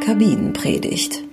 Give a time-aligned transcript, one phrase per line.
[0.00, 1.24] Kabinenpredigt.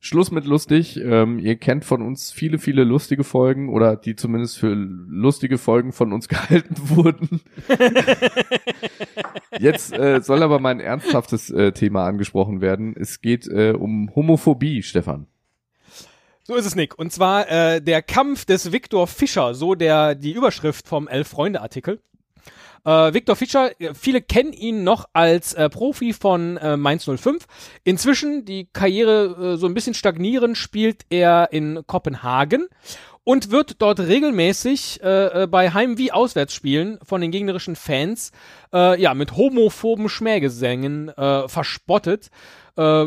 [0.00, 0.96] Schluss mit lustig.
[0.98, 5.92] Ähm, ihr kennt von uns viele, viele lustige Folgen oder die zumindest für lustige Folgen
[5.92, 7.40] von uns gehalten wurden.
[9.58, 12.94] Jetzt äh, soll aber mal ein ernsthaftes äh, Thema angesprochen werden.
[12.96, 15.26] Es geht äh, um Homophobie, Stefan.
[16.44, 16.98] So ist es, Nick.
[16.98, 22.00] Und zwar äh, der Kampf des Viktor Fischer, so der die Überschrift vom Elf-Freunde-Artikel.
[22.84, 27.46] Äh, Viktor Fischer, äh, viele kennen ihn noch als äh, Profi von äh, Mainz 05.
[27.84, 32.68] Inzwischen, die Karriere äh, so ein bisschen stagnieren, spielt er in Kopenhagen
[33.24, 38.32] und wird dort regelmäßig äh, äh, bei Heim- wie Auswärtsspielen von den gegnerischen Fans
[38.72, 42.30] äh, ja mit homophoben Schmähgesängen äh, verspottet.
[42.76, 43.06] Äh,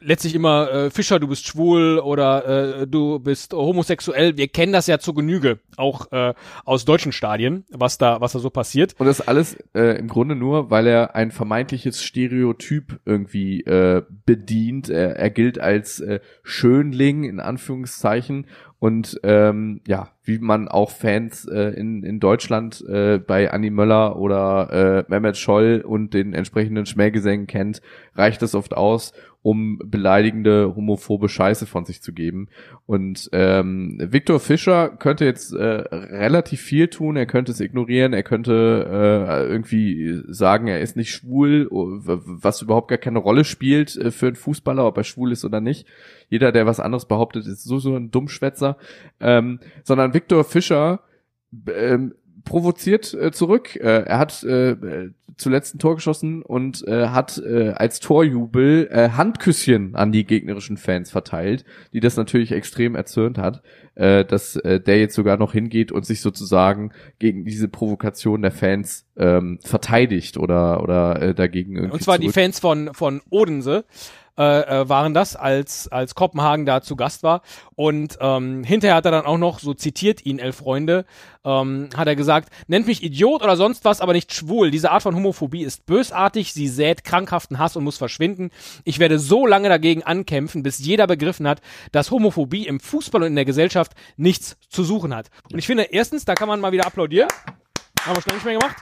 [0.00, 4.36] letztlich immer äh, Fischer, du bist schwul oder äh, du bist homosexuell.
[4.36, 8.38] Wir kennen das ja zur Genüge, auch äh, aus deutschen Stadien, was da, was da
[8.38, 8.94] so passiert.
[8.98, 14.88] Und das alles äh, im Grunde nur, weil er ein vermeintliches Stereotyp irgendwie äh, bedient.
[14.88, 18.46] Er, er gilt als äh, Schönling in Anführungszeichen
[18.80, 24.16] und ähm, ja, wie man auch Fans äh, in, in Deutschland äh, bei Annie Möller
[24.16, 27.82] oder äh, Mehmet Scholl und den entsprechenden Schmähgesängen kennt,
[28.14, 32.48] reicht es oft aus, um beleidigende homophobe Scheiße von sich zu geben.
[32.86, 38.22] Und ähm, Viktor Fischer könnte jetzt äh, relativ viel tun, er könnte es ignorieren, er
[38.22, 44.10] könnte äh, irgendwie sagen, er ist nicht schwul, was überhaupt gar keine Rolle spielt äh,
[44.10, 45.86] für einen Fußballer, ob er schwul ist oder nicht.
[46.28, 48.69] Jeder, der was anderes behauptet, ist so so ein Dummschwätzer.
[49.20, 51.00] Ähm, sondern Viktor Fischer
[51.72, 53.76] ähm, provoziert äh, zurück.
[53.76, 59.10] Äh, er hat äh, zuletzt ein Tor geschossen und äh, hat äh, als Torjubel äh,
[59.10, 63.62] Handküsschen an die gegnerischen Fans verteilt, die das natürlich extrem erzürnt hat,
[63.94, 68.52] äh, dass äh, der jetzt sogar noch hingeht und sich sozusagen gegen diese Provokation der
[68.52, 72.32] Fans ähm, verteidigt oder oder äh, dagegen irgendwie Und zwar zurück.
[72.34, 73.84] die Fans von von Odense
[74.38, 77.42] äh, äh, waren das, als, als Kopenhagen da zu Gast war.
[77.74, 81.04] Und ähm, hinterher hat er dann auch noch, so zitiert ihn Elf Freunde,
[81.44, 84.70] ähm, hat er gesagt, nennt mich Idiot oder sonst was, aber nicht schwul.
[84.70, 88.50] Diese Art von Homophobie ist bösartig, sie sät krankhaften Hass und muss verschwinden.
[88.84, 91.60] Ich werde so lange dagegen ankämpfen, bis jeder begriffen hat,
[91.92, 95.30] dass Homophobie im Fußball und in der Gesellschaft nichts zu suchen hat.
[95.52, 97.28] Und ich finde, erstens, da kann man mal wieder applaudieren.
[98.04, 98.76] Haben wir schon nicht mehr gemacht.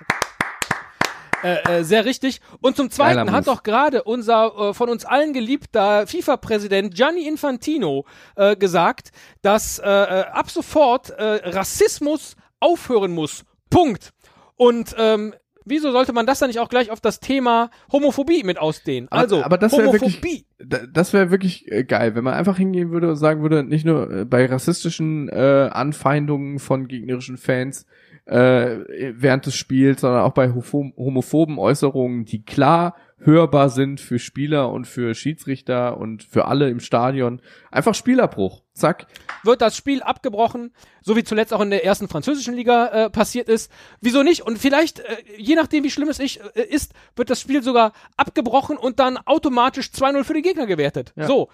[1.42, 2.40] Äh, äh, sehr richtig.
[2.60, 3.56] Und zum Zweiten Geiler hat Move.
[3.56, 8.04] doch gerade unser äh, von uns allen geliebter FIFA-Präsident Gianni Infantino
[8.36, 9.10] äh, gesagt,
[9.42, 13.44] dass äh, äh, ab sofort äh, Rassismus aufhören muss.
[13.70, 14.12] Punkt.
[14.56, 15.34] Und ähm,
[15.64, 19.08] wieso sollte man das dann nicht auch gleich auf das Thema Homophobie mit ausdehnen?
[19.10, 20.44] Also aber das wäre wirklich,
[20.92, 24.10] das wäre wirklich äh, geil, wenn man einfach hingehen würde und sagen würde, nicht nur
[24.10, 27.86] äh, bei rassistischen äh, Anfeindungen von gegnerischen Fans
[28.28, 34.70] äh, während des Spiels, sondern auch bei homophoben Äußerungen, die klar hörbar sind für Spieler
[34.70, 37.40] und für Schiedsrichter und für alle im Stadion.
[37.70, 38.62] Einfach Spielerbruch.
[38.74, 39.08] Zack.
[39.42, 40.72] wird das Spiel abgebrochen,
[41.02, 43.72] so wie zuletzt auch in der ersten französischen Liga äh, passiert ist.
[44.00, 44.42] Wieso nicht?
[44.42, 47.92] Und vielleicht, äh, je nachdem, wie schlimm es ich, äh, ist, wird das Spiel sogar
[48.16, 51.12] abgebrochen und dann automatisch 2-0 für die Gegner gewertet.
[51.16, 51.26] Ja.
[51.26, 51.48] So.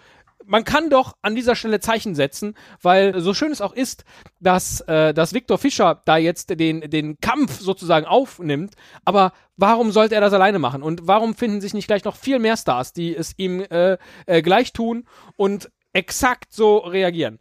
[0.46, 4.04] Man kann doch an dieser Stelle Zeichen setzen, weil so schön es auch ist,
[4.40, 8.74] dass, äh, dass Viktor Fischer da jetzt den, den Kampf sozusagen aufnimmt,
[9.04, 10.82] aber warum sollte er das alleine machen?
[10.82, 14.42] Und warum finden sich nicht gleich noch viel mehr Stars, die es ihm äh, äh,
[14.42, 15.06] gleich tun
[15.36, 17.38] und exakt so reagieren?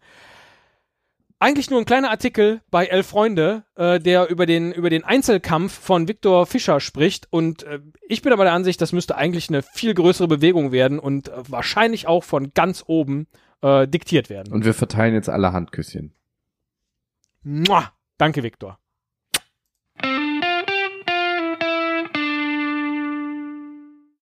[1.43, 5.77] Eigentlich nur ein kleiner Artikel bei Elf Freunde, äh, der über den, über den Einzelkampf
[5.77, 7.27] von Viktor Fischer spricht.
[7.29, 10.99] Und äh, ich bin aber der Ansicht, das müsste eigentlich eine viel größere Bewegung werden
[10.99, 13.27] und äh, wahrscheinlich auch von ganz oben
[13.61, 14.53] äh, diktiert werden.
[14.53, 16.13] Und wir verteilen jetzt alle Handküsschen.
[17.43, 17.91] Mua!
[18.17, 18.79] Danke, Viktor.